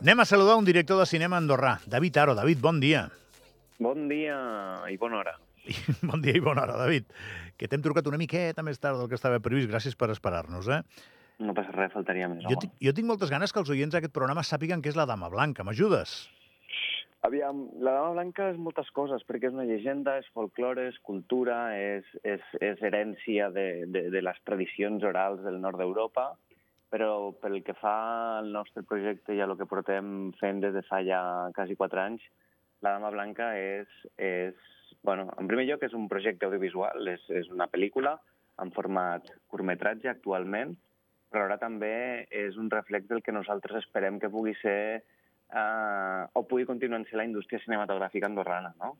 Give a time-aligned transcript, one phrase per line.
[0.00, 2.34] Anem a saludar un director de cinema andorrà, David Aro.
[2.34, 3.02] David, bon dia.
[3.84, 4.38] Bon dia
[4.88, 5.34] i bona hora.
[6.08, 7.10] bon dia i bona hora, David.
[7.60, 9.68] Que t'hem trucat una miqueta més tard del que estava previst.
[9.68, 10.80] Gràcies per esperar-nos, eh?
[11.44, 12.48] No passa res, faltaria més.
[12.48, 15.28] Jo, jo tinc moltes ganes que els oients d'aquest programa sàpiguen què és la Dama
[15.28, 15.68] Blanca.
[15.68, 16.16] M'ajudes?
[17.28, 21.74] Aviam, la Dama Blanca és moltes coses, perquè és una llegenda, és folklore, és cultura,
[21.76, 26.30] és, és, és herència de, de, de les tradicions orals del nord d'Europa,
[26.90, 27.94] però pel que fa
[28.40, 31.22] al nostre projecte i a el que portem fent des de fa ja
[31.54, 32.24] quasi quatre anys,
[32.82, 34.56] la Dama Blanca és, és
[35.06, 38.16] bueno, en primer lloc és un projecte audiovisual, és, és una pel·lícula
[38.60, 40.74] en format curtmetratge actualment,
[41.30, 46.42] però ara també és un reflex del que nosaltres esperem que pugui ser eh, o
[46.42, 48.96] pugui continuar sent la indústria cinematogràfica andorrana, no?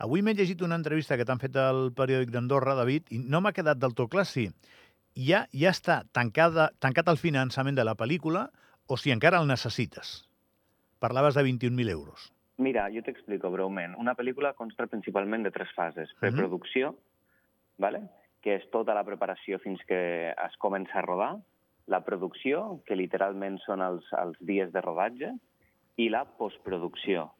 [0.00, 3.52] Avui m'he llegit una entrevista que t'han fet al periòdic d'Andorra, David, i no m'ha
[3.52, 4.46] quedat del tot clar si
[5.18, 8.48] ja, ja està tancada, tancat el finançament de la pel·lícula
[8.86, 10.22] o si encara el necessites.
[11.02, 12.30] Parlaves de 21.000 euros.
[12.58, 13.94] Mira, jo t'explico breument.
[13.98, 16.10] Una pel·lícula consta principalment de tres fases.
[16.20, 17.82] Preproducció, mm -hmm.
[17.84, 18.08] vale?
[18.40, 21.36] que és tota la preparació fins que es comença a rodar,
[21.86, 25.32] la producció, que literalment són els, els dies de rodatge,
[25.96, 27.32] i la postproducció.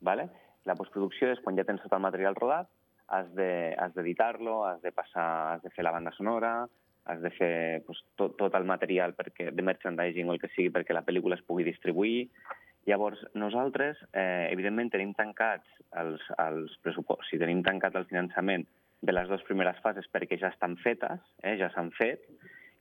[0.00, 0.30] Vale?
[0.64, 2.70] La postproducció és quan ja tens tot el material rodat,
[3.08, 3.28] has
[3.94, 6.66] d'editar-lo, de, has de passar, has de fer la banda sonora,
[7.06, 7.54] has de fer
[7.86, 11.38] pues, tot, tot el material perquè, de merchandising o el que sigui perquè la pel·lícula
[11.38, 12.28] es pugui distribuir,
[12.86, 15.66] Llavors, nosaltres, eh, evidentment, tenim tancats
[15.98, 18.62] els, els pressupostos, si tenim tancat el finançament
[19.02, 22.22] de les dues primeres fases perquè ja estan fetes, eh, ja s'han fet,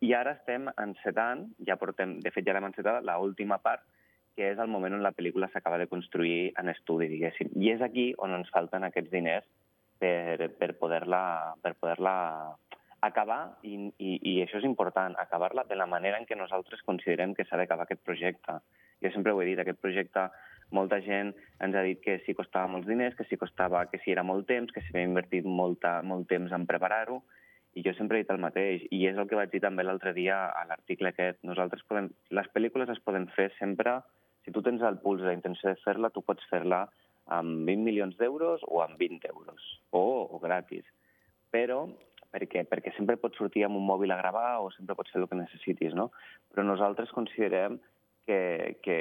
[0.05, 3.81] i ara estem encetant, ja portem, de fet ja l'hem encetat, l'última part,
[4.37, 7.49] que és el moment on la pel·lícula s'acaba de construir en estudi, diguéssim.
[7.57, 9.47] I és aquí on ens falten aquests diners
[9.97, 11.97] per, per poder-la per poder
[13.05, 17.35] acabar, i, i, i això és important, acabar-la de la manera en què nosaltres considerem
[17.35, 18.59] que s'ha d'acabar aquest projecte.
[19.03, 20.29] Jo sempre ho he dit, aquest projecte
[20.73, 24.13] molta gent ens ha dit que sí costava molts diners, que sí costava, que sí
[24.13, 27.21] era molt temps, que s'havia invertit molta, molt temps en preparar-ho,
[27.75, 30.13] i jo sempre he dit el mateix, i és el que vaig dir també l'altre
[30.15, 31.41] dia a l'article aquest.
[31.43, 33.99] Nosaltres podem, les pel·lícules es poden fer sempre,
[34.45, 36.85] si tu tens el puls i la intenció de fer-la, tu pots fer-la
[37.35, 40.85] amb 20 milions d'euros o amb 20 euros, o, o gratis.
[41.51, 41.83] Però
[42.35, 45.29] perquè, perquè sempre pots sortir amb un mòbil a gravar o sempre pots fer el
[45.31, 46.09] que necessitis, no?
[46.51, 47.79] Però nosaltres considerem
[48.27, 48.97] que, que,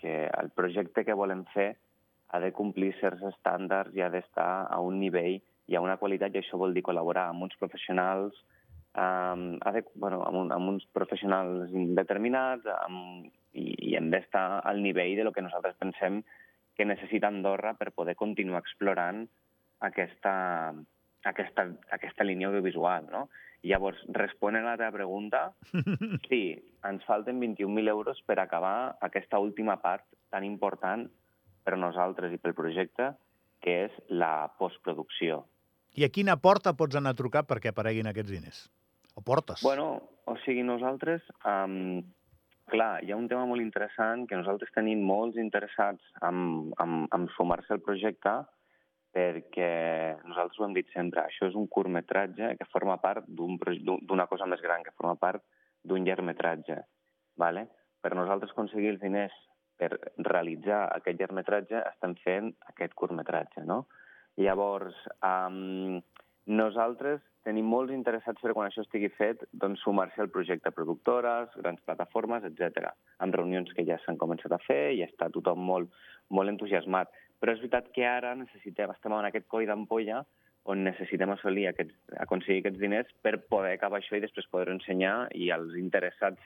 [0.00, 1.74] que el projecte que volem fer
[2.32, 5.38] ha de complir certs estàndards i ha d'estar a un nivell
[5.68, 8.36] i a una qualitat, i això vol dir col·laborar amb uns professionals,
[8.96, 14.62] um, ha de, bueno, amb, un, amb uns professionals determinats amb, i, i hem d'estar
[14.64, 16.22] al nivell de lo que nosaltres pensem
[16.78, 19.26] que necessita Andorra per poder continuar explorant
[19.84, 20.34] aquesta,
[21.26, 23.28] aquesta, aquesta línia audiovisual, no?
[23.66, 25.40] Llavors, responent a la teva pregunta,
[26.30, 26.42] sí,
[26.86, 31.08] ens falten 21.000 euros per acabar aquesta última part tan important
[31.66, 33.10] per nosaltres i pel projecte,
[33.60, 35.42] que és la postproducció.
[35.98, 38.60] I a quina porta pots anar a trucar perquè apareguin aquests diners?
[39.18, 39.64] O portes?
[39.66, 39.90] Bueno,
[40.24, 41.26] o sigui, nosaltres...
[41.42, 42.06] Um,
[42.68, 47.22] clar, hi ha un tema molt interessant que nosaltres tenim molts interessats en, en, en
[47.32, 48.34] sumar-se al projecte,
[49.14, 49.70] perquè
[50.26, 54.62] nosaltres ho hem dit sempre, això és un curtmetratge que forma part d'una cosa més
[54.64, 55.42] gran, que forma part
[55.82, 56.82] d'un llargmetratge.
[57.38, 57.68] Vale?
[58.02, 59.34] Per nosaltres aconseguir els diners
[59.78, 59.94] per
[60.26, 63.84] realitzar aquest llargmetratge estem fent aquest curtmetratge, no?
[64.38, 64.94] Llavors,
[65.26, 65.98] um,
[66.48, 71.80] nosaltres tenim molts interessats per quan això estigui fet doncs, sumar-se al projecte productores, grans
[71.86, 72.90] plataformes, etc.
[73.24, 75.94] amb reunions que ja s'han començat a fer i està tothom molt,
[76.34, 77.12] molt entusiasmat.
[77.38, 80.24] Però és veritat que ara necessitem, estem en aquest coll d'ampolla
[80.68, 85.30] on necessitem assolir aquests, aconseguir aquests diners per poder acabar això i després poder ensenyar
[85.38, 86.42] i els interessats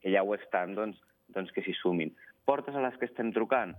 [0.00, 1.00] que ja ho estan, doncs,
[1.34, 2.14] doncs que s'hi sumin.
[2.48, 3.74] Portes a les que estem trucant?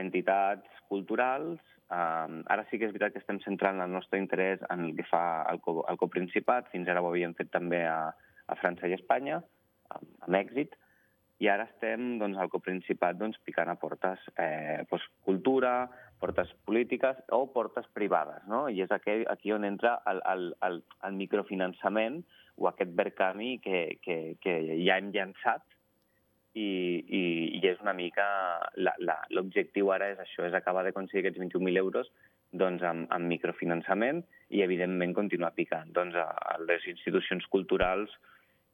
[0.00, 1.60] Entitats culturals.
[1.90, 5.06] Um, ara sí que és veritat que estem centrant el nostre interès en el que
[5.06, 6.70] fa el, co el coprincipat.
[6.74, 8.10] Fins ara ho havíem fet també a,
[8.50, 9.42] a França i Espanya,
[9.94, 10.74] amb, amb èxit
[11.40, 15.88] i ara estem doncs, al coprincipat doncs, picant a portes eh, doncs, cultura,
[16.20, 18.66] portes polítiques o portes privades, no?
[18.68, 22.20] I és aquí, aquí on entra el, el, el, el microfinançament
[22.60, 25.64] o aquest vercami que, que, que ja hem llançat
[26.52, 26.68] i,
[27.06, 27.22] i,
[27.56, 28.26] i és una mica...
[29.32, 32.10] L'objectiu ara és això, és acabar d'aconseguir aquests 21.000 euros
[32.52, 34.20] doncs, amb, amb microfinançament
[34.50, 38.12] i, evidentment, continuar picant doncs, a, a les institucions culturals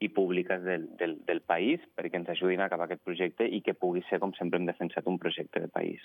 [0.00, 3.74] i públiques del, del, del país perquè ens ajudin a acabar aquest projecte i que
[3.74, 6.02] pugui ser, com sempre hem defensat, un projecte de país.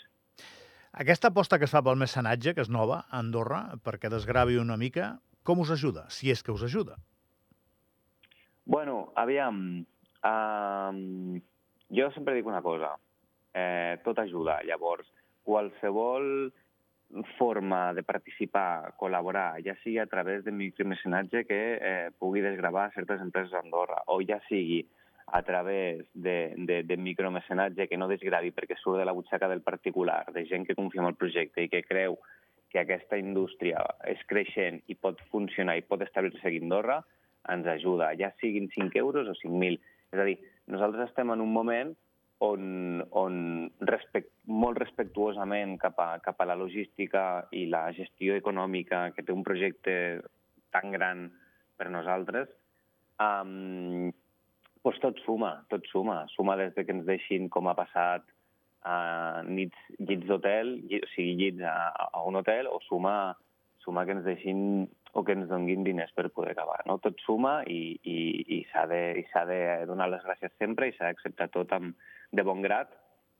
[0.92, 4.80] Aquesta aposta que es fa pel mecenatge, que és nova a Andorra, perquè desgravi una
[4.80, 6.98] mica, com us ajuda, si és que us ajuda?
[8.66, 9.86] Bueno, aviam,
[10.24, 11.40] um,
[11.92, 12.96] jo sempre dic una cosa.
[13.54, 14.62] eh, tot ajuda.
[14.64, 15.08] Llavors,
[15.44, 16.52] qualsevol
[17.38, 23.22] forma de participar, col·laborar, ja sigui a través de micromecenatge que eh, pugui desgravar certes
[23.22, 24.82] empreses a Andorra, o ja sigui
[25.32, 29.64] a través de, de, de micromecenatge que no desgravi perquè surt de la butxaca del
[29.64, 32.18] particular, de gent que confia en el projecte i que creu
[32.72, 37.02] que aquesta indústria és creixent i pot funcionar i pot establir-se a Andorra,
[37.52, 39.80] ens ajuda, ja siguin 5 euros o 5.000.
[40.12, 40.38] És a dir,
[40.72, 41.96] nosaltres estem en un moment
[42.42, 43.36] on, on
[43.86, 49.34] respect, molt respectuosament cap a, cap a la logística i la gestió econòmica que té
[49.34, 49.96] un projecte
[50.74, 51.28] tan gran
[51.78, 52.50] per nosaltres,
[53.22, 54.10] um,
[54.82, 56.24] doncs tot suma, tot suma.
[56.34, 58.26] Suma des de que ens deixin, com ha passat,
[58.82, 61.76] a nits, llits d'hotel, o sigui, llits a,
[62.10, 63.36] a un hotel, o suma,
[63.86, 66.80] suma que ens deixin o que ens donguin diners per poder acabar.
[66.88, 66.98] No?
[67.04, 68.18] Tot suma i, i,
[68.58, 71.94] i s'ha de, i de donar les gràcies sempre i s'ha d'acceptar tot amb,
[72.32, 72.94] de bon grat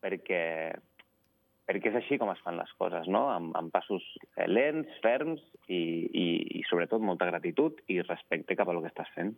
[0.04, 0.44] perquè,
[1.70, 3.28] perquè és així com es fan les coses, no?
[3.32, 4.06] amb, amb passos
[4.50, 6.28] lents, ferms i, i,
[6.60, 9.36] i sobretot molta gratitud i respecte cap a el que estàs fent.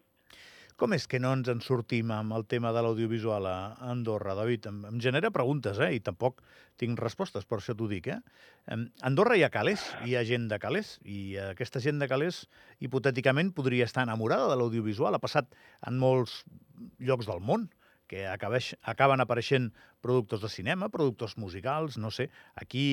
[0.81, 3.57] Com és que no ens en sortim amb el tema de l'audiovisual a
[3.91, 4.65] Andorra, David?
[4.71, 5.91] Em, em genera preguntes, eh?
[5.93, 6.41] I tampoc
[6.81, 8.17] tinc respostes, per això t'ho dic, eh?
[8.73, 12.47] A Andorra hi ha calés, hi ha gent de calés, i aquesta gent de calés,
[12.81, 15.13] hipotèticament, podria estar enamorada de l'audiovisual.
[15.13, 15.53] Ha passat
[15.85, 16.41] en molts
[16.97, 17.69] llocs del món
[18.07, 19.71] que acabeix, acaben apareixent
[20.03, 22.29] productors de cinema, productors musicals, no sé.
[22.59, 22.85] Aquí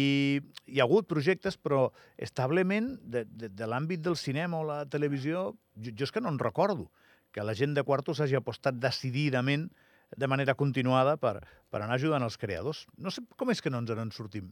[0.66, 5.50] hi ha hagut projectes, però establement de, de, de l'àmbit del cinema o la televisió,
[5.76, 6.90] jo, jo és que no en recordo
[7.32, 9.68] que la gent de Quartos hagi apostat decididament
[10.16, 11.40] de manera continuada per,
[11.70, 12.86] per anar ajudant els creadors.
[12.98, 14.50] No sé com és que no ens en sortim.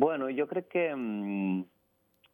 [0.00, 1.62] Bueno, jo crec que mm,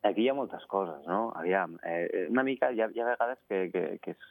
[0.09, 1.33] aquí hi ha moltes coses, no?
[1.37, 4.31] Aviam, eh, una mica hi ha, hi ha vegades que, que, que és,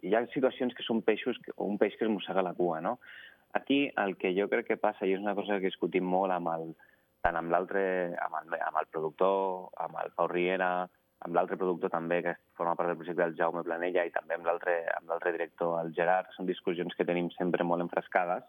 [0.00, 2.98] hi ha situacions que són peixos, o un peix que es mossega la cua, no?
[3.58, 6.48] Aquí el que jo crec que passa, i és una cosa que discutim molt amb
[6.54, 6.72] el,
[7.22, 7.84] tant amb l'altre,
[8.24, 10.72] amb, el, amb el productor, amb el Pau Riera,
[11.22, 14.48] amb l'altre productor també, que forma part del projecte del Jaume Planella, i també amb
[14.48, 18.48] l'altre director, el Gerard, són discussions que tenim sempre molt enfrescades,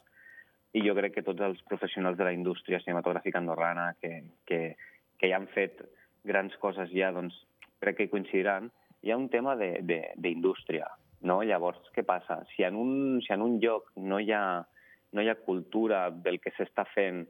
[0.74, 4.62] i jo crec que tots els professionals de la indústria cinematogràfica andorrana que, que,
[5.20, 5.84] que ja han fet
[6.26, 7.36] grans coses ja, doncs
[7.84, 8.72] crec que hi coincidiran,
[9.04, 10.88] hi ha un tema d'indústria,
[11.28, 11.42] no?
[11.44, 12.42] Llavors, què passa?
[12.54, 14.44] Si en un, si en un lloc no hi ha,
[15.14, 17.24] no hi ha cultura del que s'està fent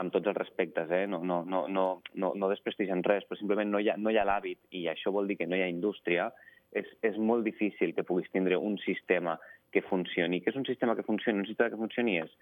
[0.00, 1.06] amb tots els respectes, eh?
[1.10, 4.16] no, no, no, no, no, no desprestigen res, però simplement no hi ha, no hi
[4.16, 6.30] ha l'hàbit i això vol dir que no hi ha indústria,
[6.72, 9.36] és, és molt difícil que puguis tindre un sistema
[9.74, 10.40] que funcioni.
[10.40, 11.42] Què és un sistema que funcioni?
[11.42, 12.32] Un sistema que funcioni és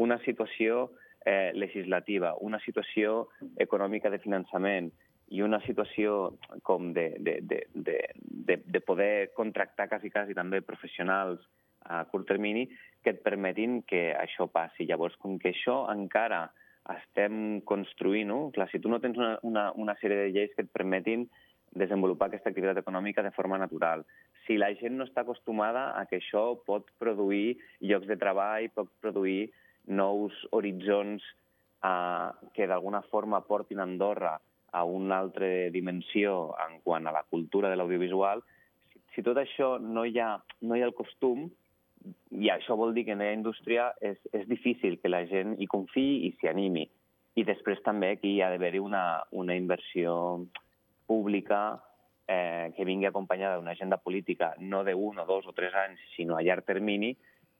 [0.00, 0.88] una situació
[1.24, 3.28] eh, legislativa, una situació
[3.60, 4.92] econòmica de finançament
[5.30, 6.34] i una situació
[6.64, 11.42] com de, de, de, de, de, de poder contractar quasi, quasi també professionals
[11.88, 12.66] a curt termini
[13.04, 14.86] que et permetin que això passi.
[14.88, 16.46] Llavors, com que això encara
[16.94, 18.40] estem construint, no?
[18.54, 21.26] Clar, si tu no tens una, una, una sèrie de lleis que et permetin
[21.76, 24.06] desenvolupar aquesta activitat econòmica de forma natural.
[24.46, 28.88] Si la gent no està acostumada a que això pot produir llocs de treball, pot
[29.04, 29.50] produir
[29.84, 31.24] nous horitzons
[31.84, 34.38] eh, que d'alguna forma portin Andorra
[34.72, 38.42] a una altra dimensió en quant a la cultura de l'audiovisual,
[38.92, 41.48] si, si tot això no hi ha, no hi ha el costum,
[42.38, 45.66] i això vol dir que en la indústria és, és difícil que la gent hi
[45.66, 46.86] confiï i s'hi animi.
[47.38, 50.14] I després també aquí hi ha d'haver-hi una, una inversió
[51.06, 51.78] pública
[52.28, 56.00] eh, que vingui acompanyada d'una agenda política no de un o dos o tres anys,
[56.16, 57.14] sinó a llarg termini,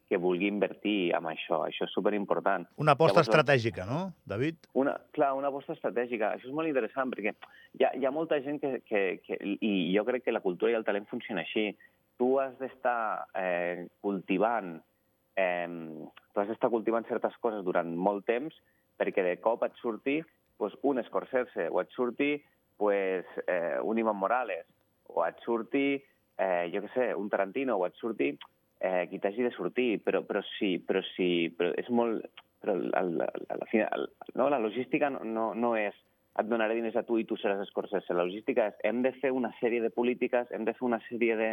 [0.08, 1.60] que vulgui invertir en això.
[1.66, 2.64] Això és superimportant.
[2.80, 4.68] Una aposta Llavors, estratègica, no, David?
[4.80, 6.32] Una, clar, una aposta estratègica.
[6.36, 7.34] Això és molt interessant perquè
[7.78, 9.38] hi ha, hi ha molta gent que, que, que...
[9.60, 11.70] I jo crec que la cultura i el talent funciona així
[12.18, 14.78] tu has d'estar eh, cultivant
[15.38, 15.68] eh,
[16.32, 18.54] tu has d'estar cultivant certes coses durant molt temps
[18.98, 20.18] perquè de cop et surti
[20.58, 22.34] pues, un Scorsese o et surti
[22.76, 24.66] pues, eh, un Ivan Morales
[25.08, 25.96] o et surti,
[26.38, 28.34] eh, jo què sé, un Tarantino o et surti
[28.80, 32.26] eh, qui t'hagi de sortir, però, però sí, però sí, però és molt...
[32.58, 34.48] Però a la, a la, final, no?
[34.50, 35.94] la logística no, no, no és
[36.38, 38.14] et donaré diners a tu i tu seràs Scorsese.
[38.14, 41.36] La logística és hem de fer una sèrie de polítiques, hem de fer una sèrie
[41.38, 41.50] de,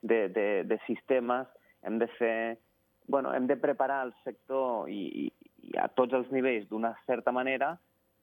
[0.00, 1.48] de, de, de sistemes,
[1.84, 2.56] hem de fer...
[3.06, 5.28] Bueno, hem de preparar el sector i,
[5.62, 7.76] i a tots els nivells d'una certa manera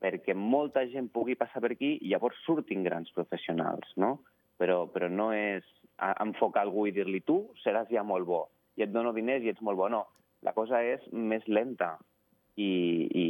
[0.04, 4.18] perquè molta gent pugui passar per aquí i llavors surtin grans professionals, no?
[4.60, 5.64] Però, però no és
[6.24, 8.42] enfocar algú i dir-li tu seràs ja molt bo
[8.78, 9.90] i et dono diners i ets molt bo.
[9.92, 10.04] No,
[10.46, 11.96] la cosa és més lenta
[12.56, 13.26] i, i,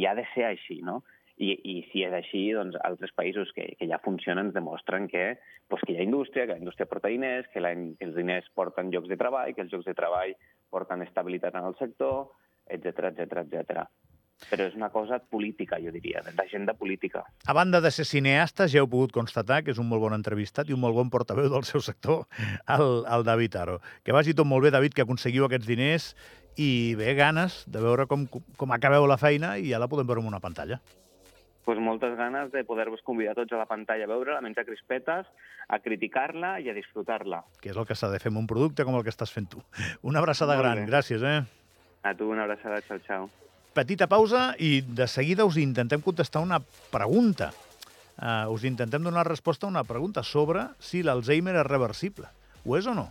[0.00, 1.00] i ha de ser així, no?
[1.40, 5.38] I, i si és així, doncs altres països que, que ja funcionen ens demostren que,
[5.72, 8.50] doncs, que hi ha indústria, que la indústria porta diners, que, la, que els diners
[8.52, 10.36] porten llocs de treball, que els llocs de treball
[10.68, 12.28] porten estabilitat en el sector,
[12.68, 13.88] etc etc etc.
[14.48, 17.24] però és una cosa política, jo diria, d'agenda política.
[17.46, 20.70] A banda de ser cineasta, ja heu pogut constatar que és un molt bon entrevistat
[20.70, 22.24] i un molt bon portaveu del seu sector,
[22.66, 23.80] el, el David Aro.
[24.04, 26.14] Que vagi tot molt bé, David, que aconseguiu aquests diners
[26.56, 30.24] i bé, ganes de veure com, com acabeu la feina i ja la podem veure
[30.24, 30.80] en una pantalla
[31.70, 35.28] pues moltes ganes de poder-vos convidar tots a la pantalla a veure-la, a menjar crispetes,
[35.68, 37.44] a criticar-la i a disfrutar-la.
[37.62, 39.46] Que és el que s'ha de fer amb un producte com el que estàs fent
[39.52, 39.62] tu.
[40.02, 40.88] Una abraçada Molt gran, bé.
[40.90, 41.44] gràcies, eh?
[42.02, 43.28] A tu una abraçada, xau, xau.
[43.70, 46.58] Petita pausa i de seguida us intentem contestar una
[46.90, 47.52] pregunta.
[48.18, 52.26] Uh, us intentem donar resposta a una pregunta sobre si l'Alzheimer és reversible.
[52.66, 53.06] Ho és o no?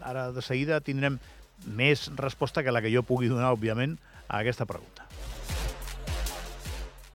[0.00, 1.18] Ara de seguida tindrem
[1.66, 3.98] més resposta que la que jo pugui donar, òbviament,
[4.28, 5.05] a aquesta pregunta.